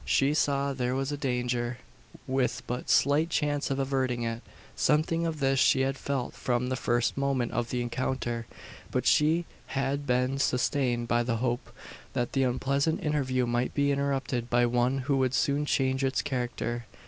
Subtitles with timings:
[0.03, 1.77] She saw there was a danger,
[2.25, 4.41] with but slight chance of averting it.
[4.75, 8.47] Something of this she had felt from the first moment of the encounter;
[8.89, 11.71] but she had been sustained by the hope,
[12.13, 16.85] that the unpleasant interview might be interrupted by one who would soon change its character.